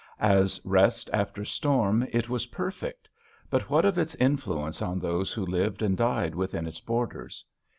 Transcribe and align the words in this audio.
As 0.19 0.59
rest 0.65 1.11
after 1.13 1.45
storm 1.45 2.07
it 2.11 2.27
was 2.27 2.47
perfect; 2.47 3.07
but 3.51 3.69
what 3.69 3.85
of 3.85 3.99
its 3.99 4.15
influence 4.15 4.81
on 4.81 4.97
those 4.97 5.31
who 5.31 5.45
lived 5.45 5.83
and 5.83 5.95
died 5.95 6.33
within 6.33 6.65
its 6.65 6.79
borders 6.79 7.45